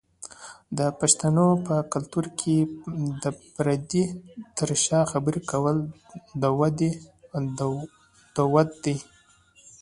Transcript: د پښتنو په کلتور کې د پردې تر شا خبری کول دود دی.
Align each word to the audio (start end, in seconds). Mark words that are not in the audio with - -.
د 0.77 0.79
پښتنو 0.99 1.47
په 1.65 1.75
کلتور 1.93 2.25
کې 2.39 2.57
د 3.23 3.25
پردې 3.55 4.03
تر 4.57 4.69
شا 4.83 4.99
خبری 5.11 5.41
کول 5.51 5.77
دود 8.47 8.69
دی. 8.83 8.95